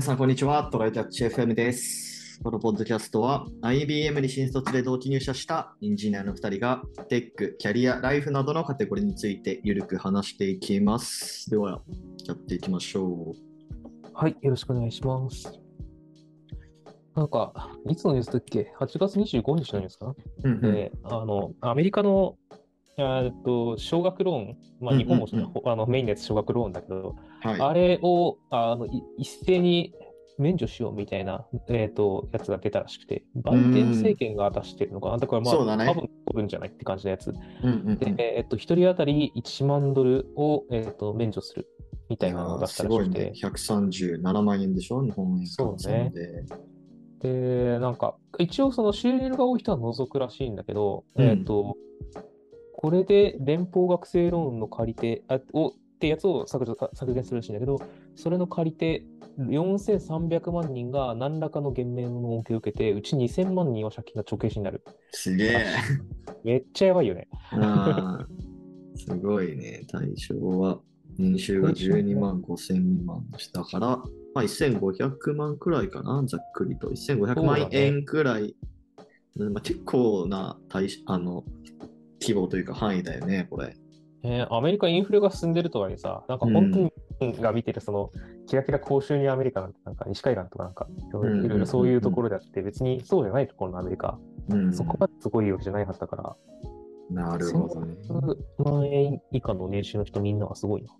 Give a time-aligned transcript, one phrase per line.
[0.00, 0.66] 皆さん、こんにちは。
[0.72, 2.40] トライキャッチ FM です。
[2.42, 6.80] このポッドキャストは、IBM に新卒で同期入社したエンジニアの2人が、
[7.10, 11.50] テック、キャリア、ライフなどのカテゴリーについてゆるく話していきます。
[11.50, 11.82] では、
[12.26, 13.34] やっていきましょ
[14.14, 15.52] はい、よろしくお願いします。
[17.14, 20.16] なんか、いつのニュースだっけ ?8 月25日のニュースかな、う。
[20.44, 22.38] うんうんで、あの、アメリカの、
[22.96, 27.60] えーっと、少額ローン、まあ、日本も、うんうんほあのメインのやつ少額ローンだけど、はい。
[27.60, 29.92] あれをあのい一斉に
[30.40, 37.28] 免除しようみたいな、えーっと、やつが出たらしくて、バイデン政権が出してるのかなだからまあ、そうだね多分取るんじゃないって感じのやつ。
[37.28, 37.36] うん
[37.68, 41.68] うんうんで、えーっと、一人当たり1万ドルを、えーっと、免除する
[42.08, 43.24] みたいなのを出したすごいらしくて。
[43.26, 43.32] ね。
[43.34, 45.02] 137万円でしょ？
[45.02, 46.44] 日本円換算で。
[47.20, 51.76] で、なんか、一応その収入が多い人は除くらしいんだけど、うんえっ、と、
[52.74, 57.78] これで連邦学生ローンの借り手あをってやつを削除削減するらしいんだけど、
[58.16, 59.04] それの借り手
[59.38, 64.82] 4300万人が何らかの減免の恩恵を受けて、うち2000万人は借金が帳消しになる。
[65.12, 65.66] すげえ。
[66.42, 67.28] めっちゃやばいよね。
[68.96, 69.82] すごいね。
[69.88, 70.80] 対象は
[71.18, 73.86] 年収が12万5千未満の人だから、
[74.34, 76.88] まあ、1500万くらいかな、ざっくりと。
[76.88, 78.56] 1500万円くらい。
[79.36, 81.44] まあ、結構な対あの
[82.22, 83.76] 規模というか範囲だよね、これ。
[84.22, 88.10] えーアメリカインフレが進んでるとはいえさ、なんか本当にが見てるその、
[88.46, 96.36] キラキラ高収入アメリカなんて、なんか西海岸とかなんか、いろいろそういうところであって、別にそうじゃないところのアメリカ、うん、そこまですごいわけじゃないはずだから、
[97.10, 97.96] なるほどね。
[98.58, 100.94] 100万円以下の年収の人みんなはすごいな。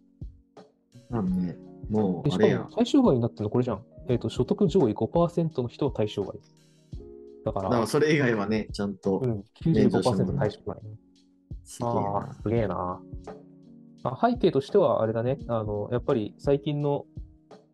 [1.09, 1.57] まあね、
[1.89, 2.71] もでしうあれやかも。
[2.73, 3.85] 対象外になってるのこれじゃん。
[4.09, 6.39] えっ、と、所得上位5%の人は対象外。
[7.45, 10.81] だから、だからそれ以外はね、ちゃんとうん、免除しても95%対象外。
[11.71, 13.01] すげえああな。、すげえな。
[14.03, 17.05] あ背景としては、あれだね、あの、やっぱり最近の、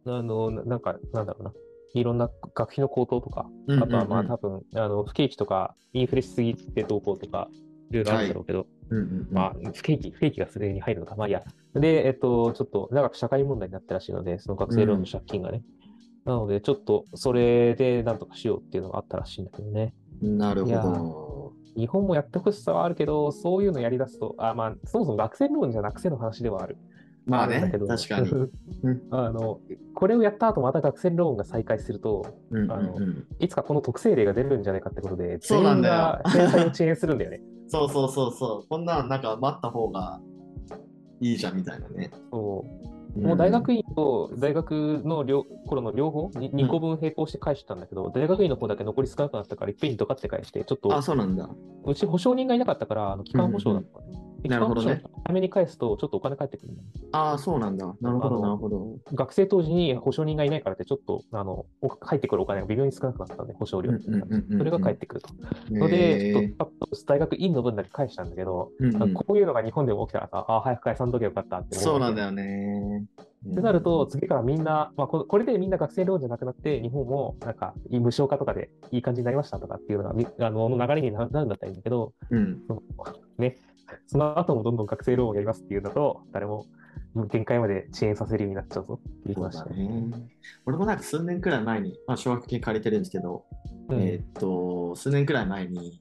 [0.05, 1.53] あの、ななんか、なんだろうな、
[1.95, 7.49] いろんな学費の高騰とか、うんうんうんあとはまあ多分、あの、不景気とか、インフレしすぎてどうこうとか、
[7.91, 11.43] いろいろあるんだろうけど、うんうんうんまあ、不景気、不景気がすでに入るのか、まあいいや。
[11.75, 15.63] で、えっと、ちょっと長く社会問題になったらしいので、その学生ローンの借金がね。
[16.27, 19.95] なので、ちょっとそれでなんとかしようっていうのがあったらしいんだけどね。
[20.21, 21.26] なるほど。
[21.77, 26.77] 日本もやってほしさはあるけど、そういうのやり出すと、あまあ、そもそも学生ローンじゃなくての話ではある。
[27.27, 28.31] まあねるんだけど、確かに。
[28.31, 28.51] う
[28.89, 29.61] んあの、
[29.95, 37.41] これをやった後また学生ローンが再開すると、うんうんあのうんいつかこの特性例が出るんじゃないかってことで、そうなんだよ遅延するんだよね。
[37.69, 38.69] そうそうそうそう。
[38.69, 40.21] こんなんなんか待った方が
[41.21, 42.11] いいじゃんみたいなね。
[42.31, 46.31] そうもう大学院と大学の両頃の両方？
[46.39, 51.49] に2個分並行して返したんだけど、大学院の方だけ残り少なくなったから、いっぺんにドカって返して、ちょっとあ、そうなんだ。
[51.85, 54.26] うち保証人がいなかったから、あの期間保証だったのね。
[54.49, 57.87] でなるほどねために返すと、ちょっとお金返ってくるんだよねああ、そうなんだ。
[58.01, 58.97] なるほど、なるほど。
[59.13, 63.91] 学生当時に保証人がいないからって、ちょっとあのお返ってくるお金が微妙に少なくなったので、保証料。
[63.91, 65.29] うんうんうんうんそれが返ってくると。
[65.71, 71.77] ので、へちょっと大学院の分だけ返したんだけど、ーうんうんこういうのが日本でも起きたらさ、あ早く返さんときゃよかったって。
[71.77, 73.07] そうなんだよね。
[73.51, 82.61] ってなると、次からみんな、まあ、ここれでみんな学生ローンじゃなくなって、日本もなんか無償化とかでいい感じになりましたとかっていうのがみあの流れにななるんだったらいいんだけど、うん。
[83.39, 83.57] ね、
[84.07, 86.67] その後もどんどん学生ローンをやりますっていうのと、誰も
[87.31, 89.71] 限界まで遅延させるようになっちゃうぞっていうそう話で。
[89.71, 90.29] だね。
[90.67, 93.45] 俺もなんか数年くらい前に、まあ、奨学金借りてるんですけど、
[93.89, 96.01] うんえーっと、数年くらい前に、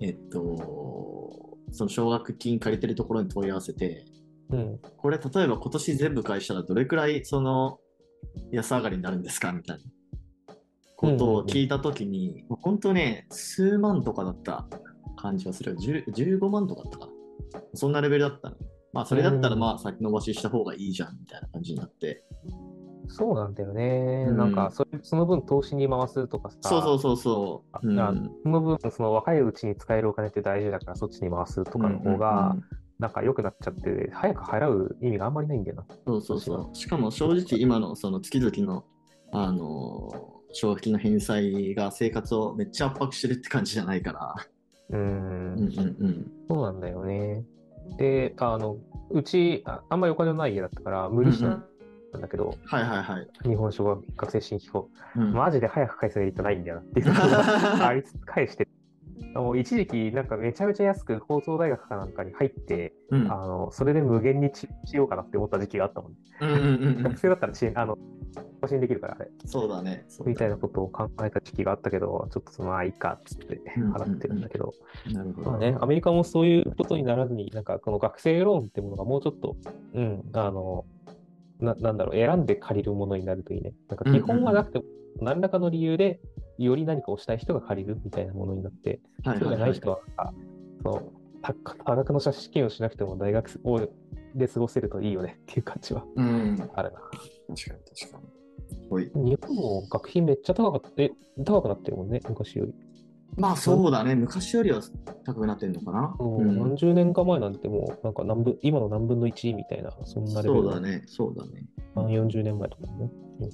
[0.00, 4.04] えっと、その奨学金借りてるところに問い合わせて、
[4.50, 7.80] うんこれ例えば今年全部返したらどれくらいその
[8.50, 9.84] 安上がりになるんですかみたいな
[10.98, 14.66] ことを聞いたときに、本当ね、数万とかだった
[15.16, 15.76] 感じがする。
[15.76, 17.12] 10 15万とかだったかな。
[17.74, 18.56] そんなレベルだったね。
[18.92, 22.24] まあそれだったらうんまあ先延ばしした方がいいじゃんみたいな感じになって。
[23.08, 24.26] そうなんだよね。
[24.28, 27.88] うんなんかそれ、その分投資に回すとかさ、そうそうそうそう。
[27.88, 32.64] うんあその分、その若いうちに使えるお金って大事だから、そっちに回すとかの方が、うんうん
[32.98, 35.86] なんか良くなっちゃって、早く払う意味があんまりないんだよな。
[36.04, 36.76] そうそうそう。
[36.76, 38.84] しかも正直今のその月々の、
[39.32, 44.34] あのー、奨学金の返済が生活をめっちゃ圧迫してるって感じじゃないから。
[44.90, 46.30] うーんうんうん。
[46.48, 47.44] そうなんだよね。
[47.98, 48.76] で、あの、
[49.10, 53.28] うちあ、あんまりお金のない家だったから、無理したんだけど、はいはいはい。
[53.48, 55.32] 日本奨学学生新規法、うん。
[55.32, 58.68] マジで早く返すメリットないんだよなっていうのが ありつつ返して、
[59.56, 66.18] 一時期、なんかめちゃめちゃ安く放送大学かなんかに入って、うんあのそれで無限に遅延しようかなって思った時期があったもん、ね。
[66.40, 67.98] うんうんうんうん学生だったら遅延、あの、
[68.60, 69.30] 更新できるから、あれ。
[69.44, 70.04] そうだね。
[70.08, 74.74] そうだみたいなことを考えた時期があったけど、ちょっとその、まあいいかっつってうん払ってるんだけど、
[75.12, 75.50] なるほど。
[75.52, 79.56] まあね、アメリカもそういうことにならずに、なんかこの学生ローンってものがもうちょっと、
[79.94, 80.84] うん、あの、
[81.60, 83.72] ななんだろう、選んで借りるものになるといいね。
[83.88, 84.84] なんか基本はなくても、
[85.20, 86.20] 何らかの理由で、
[86.58, 90.32] より何かをしたい人が借りるみたいなものになって、はいそうじゃないい人は、あ
[90.82, 91.12] その
[91.42, 93.80] た多額の借金をしなくても大学を
[94.34, 96.56] で過ごせるといいよねっていう感じはうん。
[96.56, 97.00] 確かあるな。
[97.48, 98.88] に確かに。
[98.90, 99.10] ほい。
[99.14, 101.10] 日本も学費めっちゃ高かった、え、
[101.44, 102.74] 高くなってるもんね、昔より。
[103.36, 104.14] まあそうだね。
[104.14, 104.80] 昔よりは
[105.24, 106.16] 高くなってんのかな。
[106.18, 111.02] もううん何十年か前なんてもう、なんか何分、今の何分の1みたいな、そんなレベルそうだね。
[111.06, 111.66] そうだね。
[111.94, 113.10] 何40年前とかね。
[113.40, 113.50] うん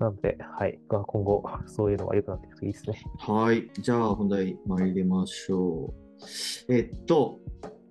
[0.00, 0.80] なので、はい。
[0.88, 3.02] まあ今後、そういうのが良くなっていくといいですね。
[3.18, 3.70] はい。
[3.78, 5.92] じゃあ本題参りましょ
[6.68, 6.74] う。
[6.74, 7.38] えっと、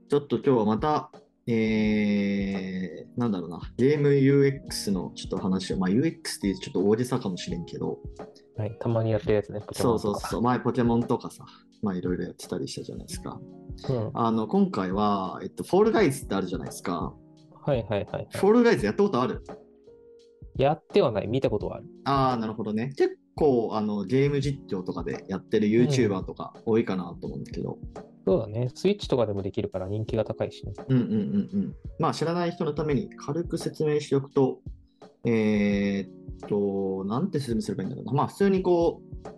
[0.09, 1.11] ちょっと今日はまた、
[1.51, 3.59] えー、なんだろうな。
[3.77, 7.97] ゲーム UX のちょっと話を、まあ UX ってちょっと大げさかもしれんけど、
[8.55, 8.77] はい。
[8.79, 9.61] たまにやってるやつね。
[9.61, 10.41] ポケモンとかそうそうそう。
[10.43, 11.45] 前ポケモンとかさ、
[11.81, 13.39] まあいろいろやってたりしたじゃないですか。
[13.89, 14.11] うん。
[14.13, 17.15] あの、今回は、えっと、フォールガイズってあるじゃないですか。
[17.65, 18.27] はいはいはい、はい。
[18.31, 19.43] フォールガイズやったことある？
[20.55, 21.27] やってはない。
[21.27, 21.85] 見たことはある。
[22.03, 22.91] ああ、なるほどね。
[22.97, 27.79] 結構、あの、ゲーム実況とかでやってる YouTuber とか多いかなと思うんだけど、
[28.25, 28.69] そうだね。
[28.73, 30.73] スイッチとかでもできるから人気が高いしね。
[30.87, 31.75] うんうんうんうん。
[31.99, 34.59] まあ、知らない人のために軽く説明しておくと、
[35.25, 38.13] えーっと、なんて説明すればいいんだろうな。
[38.13, 39.29] まあ、普通にこう、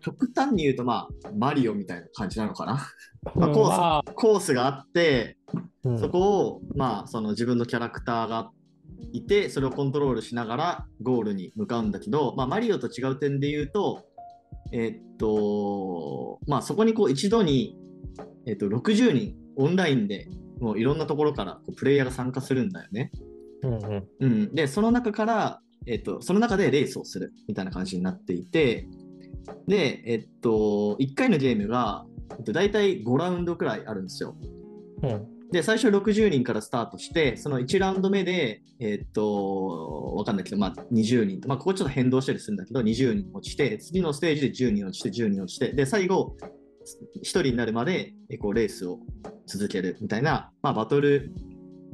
[0.00, 2.86] 極端に言うと、まあ、マリオみたいな感じなのかな。
[3.34, 5.36] まあコースまあコースがあって、
[5.84, 8.50] うんそこを、まあ、その自分のキャラクターが
[9.12, 14.04] いて、それをコントロールしながらゴールに向かうんだけど、まあ、マリオと違う点で言うと、
[14.72, 17.76] えっと、まあ、そこにこう一度に、
[18.46, 20.28] えっと、60人オンラインで
[20.60, 23.10] もういろんなところからこうプレイヤーが参加するんだよね。
[23.62, 24.08] うんうん。
[24.20, 28.88] うん、で、その中から、えっと、その中でレースをするみたいな感じになっていて、
[29.68, 32.04] で、えっと、1回のゲームが、
[32.38, 34.36] えっと、大体5ラウンドくらいあるんですよ。
[35.02, 35.35] うん。
[35.52, 46.36] で、最初60人からスタートして、その1ラウンド目で、えーっと、わかんないけど、まあ、20人と、まあ、ここちょっと変動したりするんだけど、20人落ちて、次のステージで10人落ちて、10人落ちて、で、最後、
[47.18, 48.98] 1人になるまで、えこう、レースを
[49.46, 51.32] 続けるみたいな、まあ、バトル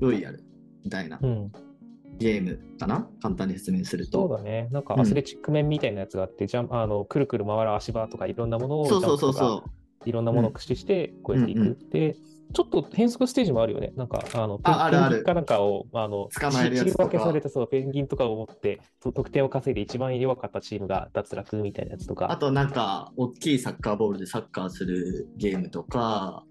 [0.00, 0.44] ロイヤル
[0.84, 1.52] みたいなうん。
[2.18, 3.08] ゲームかな？
[3.22, 4.28] 簡単に説明すると。
[4.28, 4.68] そうだね。
[4.70, 10.08] なんかうんアスレチック面みたいなやつがあって、じゃあの、くるくる回る足場とかいろんなものを、そうそうそうそう。
[10.08, 11.60] いろんなものを駆使して、こうやっていく。
[11.60, 12.16] うんうんで、
[12.52, 13.92] ちょっと変則ステージもあるよね。
[13.96, 22.30] なんか、あの、ペンギンかなんかを、あの、捕まえるやつとかされたそう、ペンギンとかを持って、と得点を稼いで一番弱かったチームが脱落みたいなやつとか。
[22.30, 26.44] あとなんか、大きいサッカーボールでサッカーするゲームとか、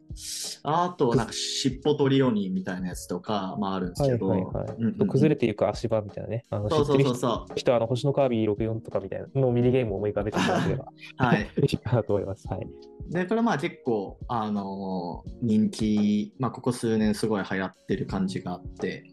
[0.64, 4.68] あとなんか尻尾取り鬼みたいなやつとか、まああるんですはいけど、はいはい。
[4.78, 6.46] うんうんうん崩れていく足場みたいなね。
[6.50, 11.24] あのそうそうそう知そってる人はあの星のカービィ64とかみたいなのミニゲームを思い浮かべていただければう。
[11.24, 11.50] はい。
[11.62, 12.48] いいかなと思います。
[12.48, 12.68] はい。
[13.10, 15.91] で、これまあ結構、あのー人気、
[16.40, 19.04] まあここ数年すごい流行ってる感じがあって、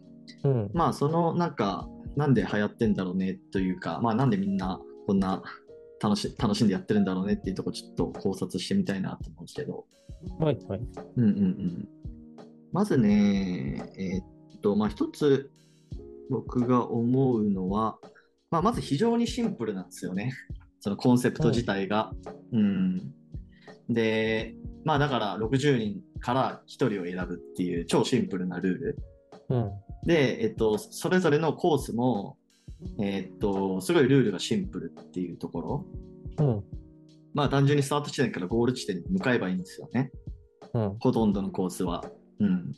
[0.43, 0.71] うん。
[0.73, 5.41] まあそのなんか、なんで流行ってんだろうねというか、まあなんでみんなこんな
[6.01, 9.85] 楽し楽しんでやってるんだろうねっていうところちょっと考察してみたいなと思うんですけど、
[10.39, 10.79] はいはい。
[11.17, 11.89] うんうんうん。
[12.71, 15.51] まずね、えーっと、まあ一つ
[16.29, 17.97] 僕が思うのは、
[18.51, 20.33] まあまず非常にシンプルなんですよね。
[20.79, 22.11] そのコンセプト自体が。
[22.51, 23.13] うん。
[23.89, 24.55] で、
[24.89, 28.97] まあだから60人から1人を選ぶっていう超シンプルなルール。
[29.49, 29.71] うん。
[30.03, 32.37] で、えっと、それぞれのコースも、
[32.99, 35.85] えっと、すごいルールがシンプルっていうところ。
[36.39, 36.63] うん。
[37.35, 40.09] まあ単純にスタート地点からゴール地点に向かえばいいんですよね。
[40.73, 40.97] うん。
[40.99, 42.03] ほとんどのコースは。
[42.39, 42.73] うん。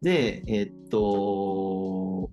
[0.00, 2.30] で、えっと、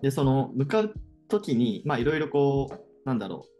[0.00, 0.94] で、その、向かう
[1.26, 3.46] ときに、まあ、いろいろこう、なんだろ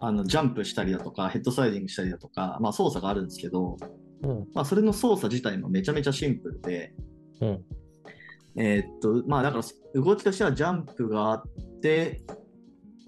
[0.00, 3.76] あの、ジャンプしたりだとか、ヘッドスライディングしたりだとか、まあ、操作があるんですけど、
[4.22, 4.48] うん。
[4.54, 6.94] まあ、それの操作自体もめちゃめちゃシンプルで、
[7.40, 7.64] うん。
[8.56, 11.42] えっと、まあ、だから、動きとしてはジャンプがあっ
[11.82, 12.22] て、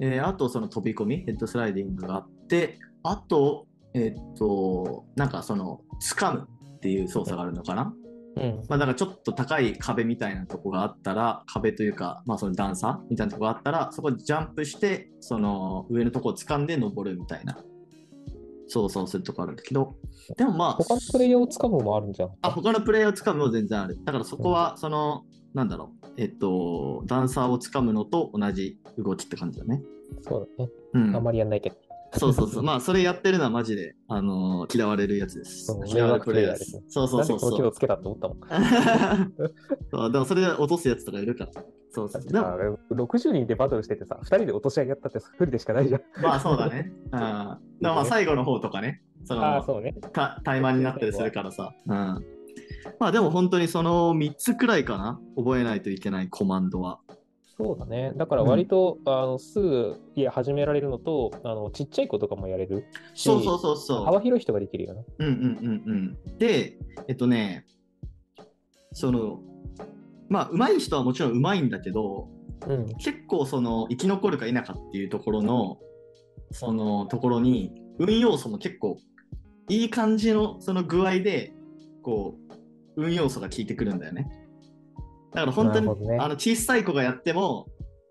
[0.01, 5.81] えーあと、その飛び込み、ヘッドスライディングがあって、あと、えっと、なんかその、
[6.17, 7.83] 掴むっていう操作があるのかな。
[7.83, 8.08] うん。
[8.69, 17.59] まあ、だからちょっと高い壁みたいなとこがあったら、壁というか、まあ、その段差みたいなとこがあったら、そこでジャンプして、その上のとこを掴んで登るみたいな
[18.69, 19.97] 操作をするとこあるんだけど、
[20.37, 22.31] でもまあ、他のプレイヤーを掴むのもあるんじゃん。
[22.43, 23.99] あ他のプレイヤーを掴むも全然ある。
[24.05, 29.83] だからそこは、その、なんだろう、えっと、ダンサーを掴むのと同じ動きって感じだね。
[30.23, 30.71] そうだね。
[30.95, 31.25] うんあん。
[31.25, 31.77] まりやんないけど。
[32.13, 32.63] そうそうそう。
[32.63, 35.87] まあ、それやってるのはマジで、あのー嫌われるやつですそう。
[35.87, 37.61] 嫌われるプレイヤーですそうそうそうそう。
[37.61, 38.39] 能つけたって思ったもん。
[39.91, 41.53] そうでもそれで落とすやつとかいるから。
[41.91, 42.23] そうそう。
[42.23, 42.57] でも、あ
[42.91, 46.03] 60人でバトルしててさ、2人で落とし上げやったって不利でしかないじゃん。
[46.23, 46.93] まあそうだね。
[47.13, 47.19] うん。
[47.81, 49.95] でもまあ最後の方とかね、そのそうね。
[50.13, 51.73] た怠慢になったりするからさ。
[51.87, 51.95] うん。
[52.99, 57.01] まあでも本当にその3つくらいかな覚えないといけないコマンドは。
[57.59, 58.13] そうだね。
[58.15, 63.25] だから割と、あのすぐいや始められるのとあの、ちっちゃい子とかもやれるし。
[63.25, 64.05] そうそうそうそう。
[64.05, 65.03] 幅広い人ができるよな。
[65.19, 66.39] うんうんうんうん。
[66.39, 67.67] で、えっとね、
[68.93, 69.41] その、
[70.29, 72.29] まあ、上手い人はもちろん上手いんだけど、
[72.69, 72.87] うん。
[72.99, 75.79] 結構その生き残るか否かっていうところの、
[76.53, 78.99] そのところに、運要素も結構
[79.69, 81.53] いい感じのその具合で、
[82.05, 82.37] こ
[82.97, 84.48] う、運要素が効いてくるんだよね。
[85.33, 87.67] だから本当に、ねあの小さい子がやっても、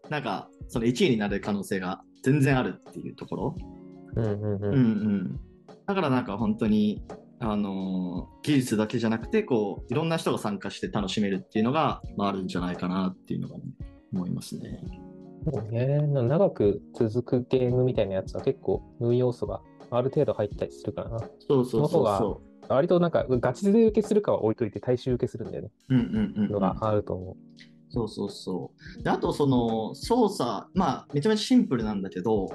[0.09, 3.55] なんか、その1位になる可能性が全然あるっていうところ。
[4.15, 4.63] うんうんうん。
[4.63, 5.39] うんうん、
[5.85, 7.03] だからなんか本当に、
[7.39, 13.63] あのー技術だけじゃなくてこういろんな人が参加して楽しめるっていうのが、まあ、あるんじゃないかなっていうのが、ね、
[14.13, 14.79] 思いますね。
[15.51, 15.99] そうね。
[16.07, 21.19] 長く続くゲームみたいなやつは結構運要素がある程度入ったりするからな。
[21.19, 25.71] そうそうそうその方そ割となんかガチ勢受けするかは置いといて大衆受けするんだよね。
[25.89, 25.95] う。
[25.95, 27.37] うんうんうんうんのがあると思
[27.89, 29.03] そうそうそう。
[29.03, 32.47] であとその操作まあめちゃめちゃシンプルなんだけど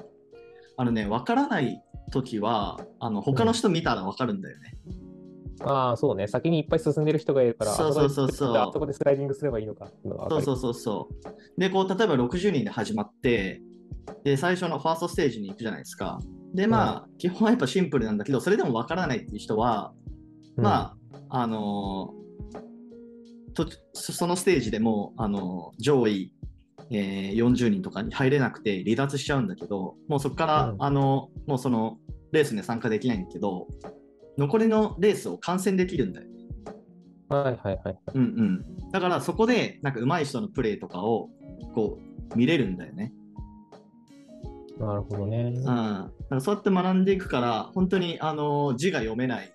[0.77, 4.75] あのね分からない時はあの他の人見たら分かるんだよね。
[4.99, 5.03] う。
[5.65, 6.27] ああ、そうね。
[6.29, 9.89] 先にいっぱい進んでる人がいるから、そうそうそうそうあそこでスライディングすればいいのか
[10.29, 11.61] そうそうそうそう。
[11.61, 13.63] で、こう、例えば60人で始まって、
[14.25, 16.21] で、最初のファーストステージに行くじゃないですか。
[16.55, 19.93] で、まあ、基本はやっぱシンプルなんだけど、それでもわからないっていう人は、
[20.57, 22.23] まあ、あのー
[23.55, 26.33] とそそのステージでも、あのー上位、
[26.91, 31.99] えー40人とかに入れなくて離脱しちゃうんだけど、もうそこから、うんあのもうその
[32.33, 33.69] レースには参加できないんだけど、
[34.39, 36.27] 残りのレースを観戦できるんだよ。
[37.31, 37.99] うん、はいはいはい。
[38.15, 38.91] うんうん。
[38.91, 41.29] だからそこで、なんか上手い人のプレーとかを、
[41.75, 41.99] こ
[42.35, 43.13] う、見れるんだよね。
[44.79, 45.53] なるほどね。
[45.55, 45.65] うん。
[45.65, 49.53] だからそうやって学んでいくから、本当に、あの、字が読めない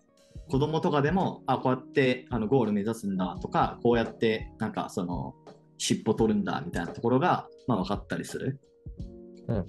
[0.49, 5.35] 子供とかでも、あ、こうやって、あの、ゴール目指すんだとか、こうやって、なんか、その、
[5.77, 8.59] 尻尾取るんだみたいなところが、まあ、分かったりする。
[9.47, 9.67] うん。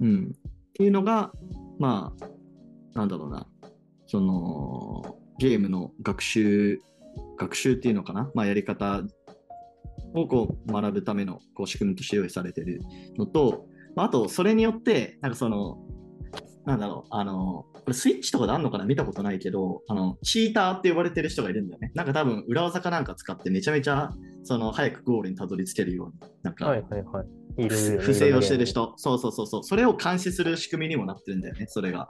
[0.00, 0.34] うん。
[0.34, 1.32] っていうのが、
[1.78, 3.46] まあ、なんだろうな、
[4.06, 6.80] その、ゲームの学習、
[7.38, 9.02] 学習っていうのかな、まあ、やり方
[10.14, 12.80] をこう学ぶためのこう仕組みとして用意されてる
[13.18, 15.78] のと、まあ、あと、それによって、なんかその、
[16.66, 18.84] なんだろう、あの、これスイッチとかであんのかな？
[18.84, 21.92] 見たことないけど、あの、チーターって呼ばれてる人がいるんだよね。
[21.94, 27.26] なんか多分、裏技かなんか使ってめちゃめちゃ、その、早くゴールにたどり着けるように、なんか、はいはいはい。
[27.64, 28.66] いる不正をしてる。
[28.66, 32.08] 人、そうそうそうそう、それを監視する仕組みにもなってるんだよね、それが。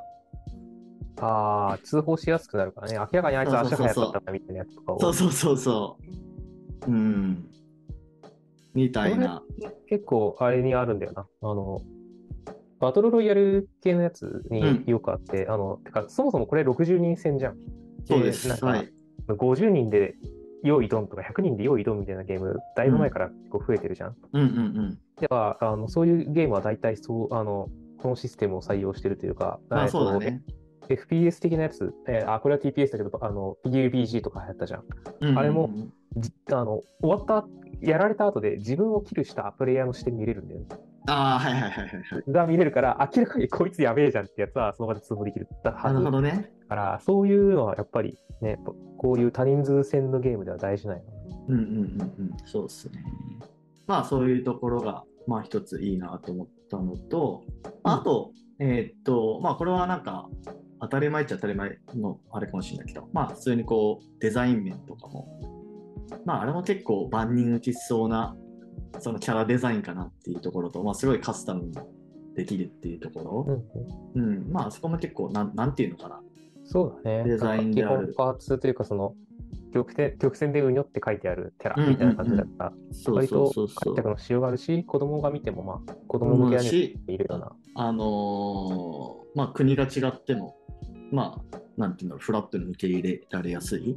[1.20, 2.94] ああ、通報しやすくなるからね。
[2.94, 5.00] 明らかにあいつ足速かったなみたいなやつとかを。
[5.00, 5.98] そうそうそうそ
[6.86, 6.90] う。
[6.90, 7.46] うん。
[8.74, 9.42] みたいな。
[9.88, 11.26] 結構あれにあるんだよな。
[11.42, 11.80] あの、
[12.80, 17.56] バトルロイヤル系のやつによくあって、あの、てか、そもそもこれ60人戦じゃん。
[18.04, 18.48] そうです。
[18.48, 18.92] なんかはい。
[19.28, 20.14] 50人で
[20.62, 24.16] 用意ドンとか100人で用意ドンみたいなゲーム、だいぶ前から結構増えてるじゃん。
[24.32, 29.76] うんうんでは、あのそういうゲームは大体そう、あの、このシステムを採用してるというか、うん。
[29.76, 30.42] まあえっとそうだね。
[30.88, 34.84] FPS 的なやつ、えーあ、これは TPS だけど、あの、PUBG とか流行ったじゃん。
[35.20, 35.70] うんうんうんあれも
[36.16, 37.46] じあの、終わった、
[37.80, 40.66] やられた後で自分をキルしたプレイヤーの視点見れるんだよね。
[41.06, 42.32] ああ、はいはいはいはいはい。
[42.32, 46.50] が見れるから、明らかにこいつやべえじゃんってやつはその場で通報できるなるほどね。
[46.62, 48.58] だから、そういうのはやっぱりね、
[48.98, 51.02] こういう多人数戦のゲームでは大事なんよ
[51.48, 52.36] うんうんうんうん。
[52.44, 53.04] そうですね。
[53.86, 57.44] まあそういうところが、まあ一ついいなと思ったのと、
[57.84, 60.28] あと、えーっと、まあこれはなんか、
[60.80, 65.28] 当たり前っちゃ当たり前のあれかもしれないけど、まあ普通にこう、デザイン面とかも、
[66.24, 68.36] まああれも結構万人受けしそうな、
[69.00, 71.70] そのキャラデザインかなっていうところと、まあすごいカスタム
[72.34, 73.46] できるっていうところ、
[74.14, 76.20] うんうんうん、まあそこも結構、なんなんていうのかな。
[76.64, 77.24] そうだね。
[77.24, 79.14] デザインである基本パーツというか、その、
[79.72, 82.72] 曲線曲線でうにょって書いてあるキャうんうんうんラみたいな感じだった
[83.12, 84.08] う割とそうそうそう開拓。
[84.10, 87.52] の仕様があるし、子供が見ても、まあ、子供思向けアいるような。
[87.74, 90.56] あのーまあ国が違っても、
[91.12, 93.96] まあ、なんていうんだろう、フラットに受け入れられやすい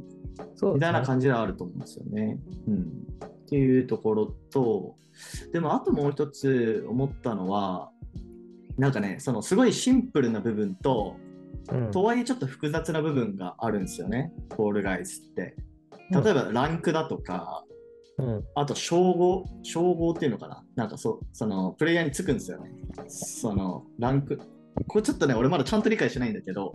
[0.54, 1.06] そうみたいなじ。
[1.06, 2.38] 感じではあると思うんですよね。
[2.68, 3.06] うん。
[3.50, 4.94] っていうところと、
[5.52, 7.90] でもあともう一つ思ったのは、
[8.78, 11.16] なんかね、そのすごいシンプルな部分と、
[11.72, 15.56] うんとはいえちょっと複雑な部分があるんですよね、フォールガイズって。
[16.12, 17.64] 例えばランクだとか、
[18.18, 18.44] うん。
[18.54, 20.64] あと称号、称号っていうのかな？
[20.76, 22.70] なんかそそのプレイヤーにつくんですよね。
[23.08, 24.40] そのランク。
[24.86, 26.72] これちょっとね、俺まだちゃんと理解してないんだけど、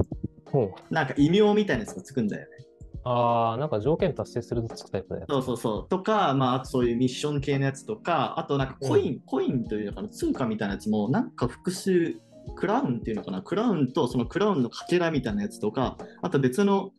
[0.90, 2.66] なんか異名みたいなやつがつくんだよね。
[3.08, 5.26] ああ、なんか条件達成するとつくタイプだよ。
[5.30, 5.90] そうそうそう。
[5.90, 12.16] とか、まあ、そういうミッション系のやつとか、あとなんかコイン、コインというのかな、通貨みたいなやつも、なんか複数、
[12.56, 16.92] クラウンっていうのかな、クラウンとそのクラウンのかけらみたいなやつとか、あと別の、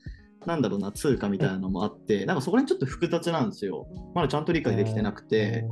[0.46, 3.88] なんだろうな、通貨みたいなのもあって、なんかそこら辺ちょっと複雑なんですよ。
[4.14, 5.66] まだちゃんと理解できてなくて、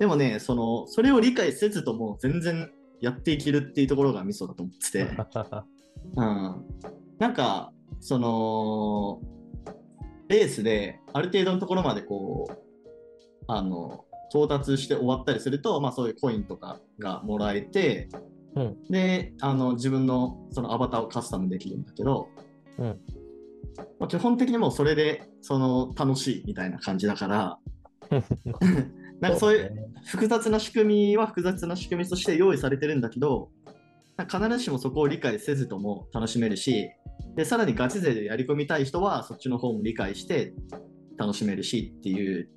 [0.00, 2.68] でもね、その、それを理解せずとも全然
[3.00, 5.06] やっていけるっていうところがミソだと思ってて、
[6.16, 6.64] うん。
[7.20, 9.20] なんか、その、
[10.28, 12.54] レースである程度のところまでこう、
[13.48, 18.08] あの、到達して終わったりすると、まあそういうコインとかがもらえて、
[18.54, 18.82] うん。
[18.90, 22.28] で、あの、自分のそのアバターをカスタムできるんだけど、
[22.78, 23.00] うん。
[23.98, 27.58] まあ、基本的にもうそれで、その、楽しいみたいな感じだから、
[29.20, 33.50] なんかそういう、複雑な仕組みは複雑な仕組みとして用意されてるんだけど、
[34.18, 36.90] 必ずしもそこを理解せずとも楽しめるし、
[37.38, 40.54] でさらにガチ勢でやり込みたい人はそっちの方も理解して
[41.16, 42.48] 楽しめるしっていう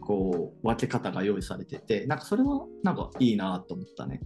[0.00, 4.22] こう分け方が用意されてて、なんかそれはなんかいいなと思ったね。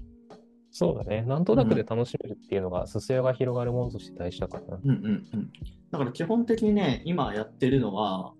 [0.70, 1.22] そうだね。
[1.22, 4.80] なんとなくで楽しめるっていうのが、裾野が広がるものとして大事だからな。
[4.84, 5.50] うんうんうん。
[5.90, 8.34] だから基本的にね、今やってるのは、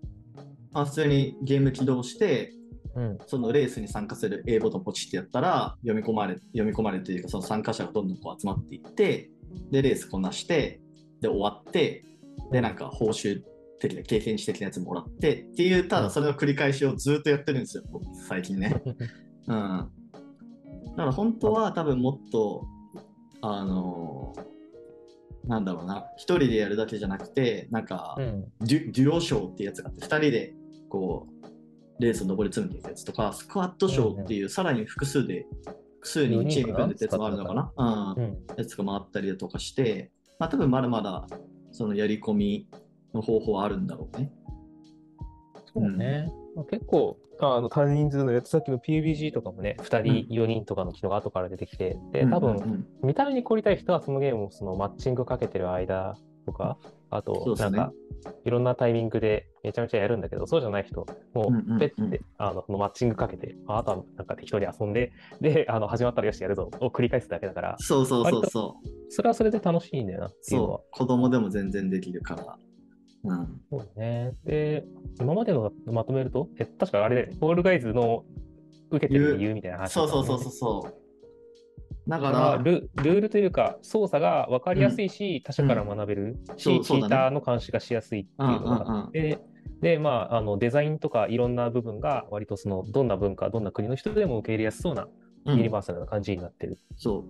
[0.71, 2.53] まあ、普通にゲーム起動して、
[2.95, 3.19] うん。
[3.27, 9.31] そのレースに参加する A ボタンポチってやったら読み込まれ読み込まれるというかその参加者がどんどんこう集まっていって
[9.71, 10.81] でレースこなして
[11.21, 12.05] で終わって
[12.51, 13.43] でなんか報酬
[13.79, 18.83] 的な経験値的なやつもらってっていうただそれの繰り返しをずっとやってるんですよ僕最近ね。
[19.47, 19.91] うん。
[20.91, 22.67] だから本当は多分もっと
[23.41, 24.35] あの
[25.47, 28.45] なんだろうな一人でやるだけじゃなくてなんか、うん。
[28.61, 30.55] デュデュオショーっていうやつがあって、2人で
[30.89, 31.41] こう
[32.01, 35.47] レースを登り詰めていくやつとか、スクワットショーっていう、さらに複数で、
[35.97, 38.39] 複数にチーム組んでたやつもあるのかな、うんうん。
[38.57, 40.11] やつが回ったりだとかして、
[40.41, 41.27] まあ多分まだまだ
[41.71, 42.69] そのやり込み
[43.15, 44.33] の方法はあるんだろうね。
[45.73, 46.33] そうね。
[46.57, 56.17] まあ結構、あの、単人数のやつ、さっきの PUBG とかもね、2人、4人とかの機能が後から出てきて、で、多分、うんうん見た目に凝りたい人はそのゲームをそのマッチングかけてる間
[56.47, 56.79] とか、
[57.11, 57.93] あと、なんか、
[58.45, 68.89] いろんなタイミングでめちゃめちゃやるんだけど、そうじゃない人、もうペッて、あの、そのマッチングかけて、ああとはなんか適当に遊んで、で、あの、始まったらよし、やるぞ、を繰り返すだけだから、そうそうそうそう。
[69.13, 70.89] それはそれで楽しいんだよなそう。
[70.93, 72.59] 子供でも全然できるから。
[73.25, 73.61] うん。
[73.71, 74.35] そうだね。
[74.45, 74.85] で、
[75.21, 78.25] 今までのまとめると、え確かあれで、フォールガイズの
[78.91, 81.00] 受けてる理由みたいな話ね、そうそうそうそうそう。
[82.11, 89.39] だからら、ルルールというか、操作が分かりやすいし、他者から学べるし、そうそうだねチーターの監視がしやすいっていうのがあって、
[89.81, 97.25] で、まあ、あのデザインとかいろんな部分が、割とその、どんな文化、どんな国の人でも受け入れやすそうな、うんユニバーサルな感じになってるそ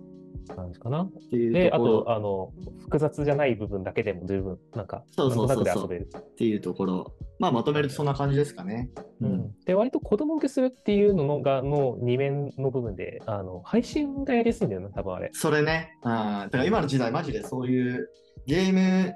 [0.49, 0.55] う。
[0.55, 1.09] 感じかな。
[1.31, 6.09] で、あと、あの、複雑じゃない部分だけでも十分、なんか、そうそうそうそうなんとなくで遊べる。
[6.17, 7.13] っていうところ。
[7.41, 8.91] まあまとめるとそんな感じですかね。
[9.19, 15.31] うん、で割と子供向けするっていうののがの二面の部分であの配信がやりやすいんだよな、多分あれ。
[15.33, 15.97] それね。
[16.03, 16.11] うん。
[16.11, 18.09] だから今の時代マジでそういう
[18.45, 19.15] ゲーム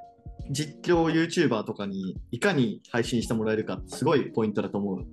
[0.50, 5.06] 実況 YouTuber とかにいかに配信してもらえるかすごいポイントだと思う。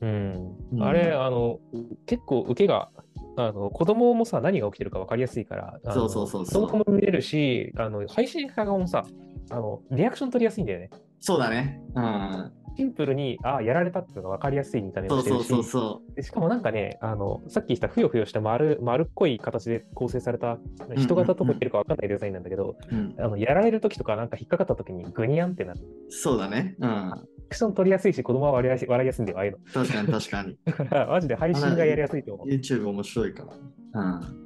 [0.00, 1.58] うんうんあれあの、
[2.06, 2.90] 結構受けが
[3.36, 9.04] あの子供もさ、何が起きてるか分かりやすいから、そうそうそうそう子供も見れるし、あの配信者側もさ
[9.50, 10.90] あの、リアクション取りやすいんだよね。
[11.26, 11.80] そうだね。
[11.94, 12.52] うん。
[12.76, 20.58] シンプルに、ああ、やられたっていうのが分かりやすい見た目をしてるし、そうそうそうそでしかもなんかね、あのさっき言ったふよふよした丸丸っこい形で構成された
[20.98, 22.94] 人型とこいけるか分かんないデザインなんだけど、う。
[22.94, 23.14] うん。
[23.18, 26.76] あのやられるときとかなんか引っかかったときにグニャンってなって、そうだね。
[26.78, 26.90] うん。
[26.90, 29.58] アクション取りやすいし、子供は笑いやすい笑いやすいんだよ、ああいうの。
[29.72, 30.58] 確かに確かに。
[30.66, 32.48] だから、マジで配信がやりやすいと思う。
[32.48, 33.46] YouTube 面白いか
[33.94, 34.02] ら。
[34.02, 34.43] うん。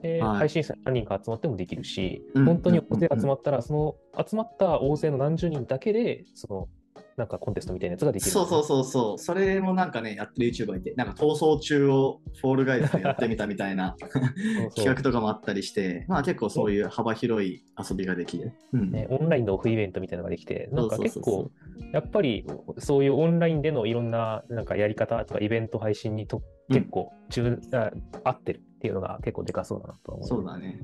[0.00, 6.68] ではい配信者何人か集まってもできるし、うん本当に大勢集まったら、その集まった大勢の何十人だけで、その、
[7.16, 8.30] なんかコンテストみたいなやつができる。
[8.30, 9.18] そうそうそうそう。
[9.18, 18.52] それもなんかね、やってる YouTuber いて、なんか逃走中をフォールガイズでやってみたみたいな そうそう企画とかもあったりして、まあ結構そういう幅広い遊びができる。
[18.72, 18.90] うん。
[18.90, 22.46] ね、オンラインのオフイベントみたいなのができて、なんか結そうそうそう構、やっぱり
[22.78, 27.90] そういうオンラインでのいろんななんかやり方とかイベント配信にとうん結構重、あ
[28.24, 30.28] 合ってるっていうのが結構でかそうだなとは思う。
[30.28, 30.80] そうだね。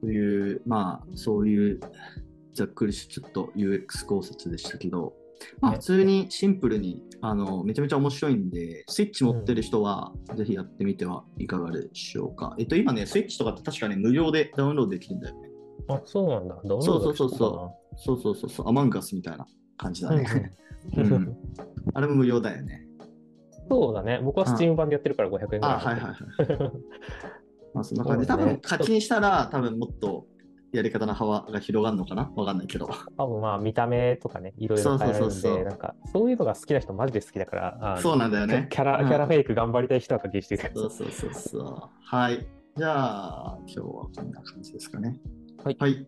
[0.00, 1.80] という、まあ、そういう、
[2.54, 5.12] ざっくりしちょっと UX 考察でしたけど、
[5.60, 12.54] まあ、ね普通にシンプルに、あの、めちゃめちゃ面白いんで、スイッチ持ってる人は、ぜひやってみてはいかがでしょうか。
[12.56, 15.48] えっと、今ね、スイッチとかって確かね、無料でダウンロードできるんだよね。
[15.88, 16.54] あ、そうなんだ。
[16.54, 17.98] ダウンロードそうそうそうそう。
[17.98, 19.44] そうそうそうそう、アマンガスみたいな
[19.76, 20.52] 感じだね。
[20.96, 21.36] うん
[21.94, 22.85] あれも無料だよね。
[23.68, 24.20] そうだね。
[24.22, 25.72] 僕は Steam 版でやってるから500円ぐらい。
[25.74, 26.72] あ、はいはいはい。
[27.74, 28.26] まあ、そんな感じ。
[28.26, 30.26] 多分課金したら、多分もっと
[30.72, 32.32] やり方の幅が広がるのかな？
[32.36, 32.88] わかんないけど。
[33.16, 38.68] 多分まあ見た目とかね、いろいろ変えられるんで、なんかそういうのが好きな人マジで好きだから、そうなんだよね。
[38.70, 40.70] キャラ、うんキャラメイク頑張りたい人は課金してる。
[40.74, 41.90] そうそうそうそう。
[42.02, 42.46] はい。
[42.76, 45.18] じゃあ、今日はこんな感じですかね。
[45.64, 45.76] はい。
[45.78, 46.06] はい。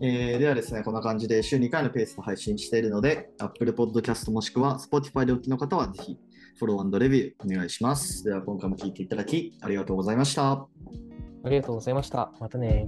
[0.00, 6.18] えーではですね、こんな感じで週2回のペースで配信しているので、Apple Podcast もしくは Spotify でお聞きの方はぜひ
[6.58, 8.22] フォローレビューお願いします。
[8.24, 10.52] では今回も聞いていただきありがとうございました。
[10.52, 10.68] あ
[11.48, 12.32] りがとうございました。
[12.38, 12.86] またね。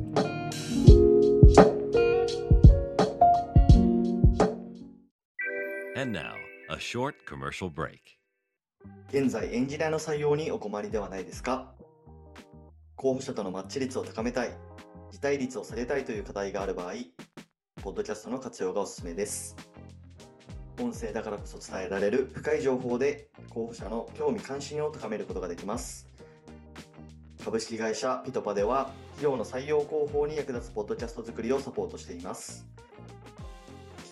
[5.97, 6.35] And now,
[6.71, 7.99] a short commercial break.
[9.09, 11.73] 現在エンジニアの採用にお困りではないですか？
[12.97, 14.51] 候補者とのマッチ率を高めたい、
[15.11, 16.93] 辞退率を下げたいという課題がある場合、
[17.83, 19.57] ポッドキャストの活用がおすすめです。
[20.81, 26.07] 音声だからこそ伝えられる深い情報で候補者の興味関心を高めることができます。
[27.45, 32.67] 株式会社ピトパでは企業の採用広報に役立つポッドキャスト作りをサポートしています。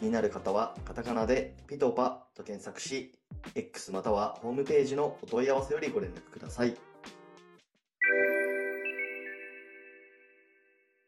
[0.01, 3.13] 気になる方はカタカナでピトパと検索し、
[3.55, 6.75] X またはホームページのお問い合わせよりご連絡ください。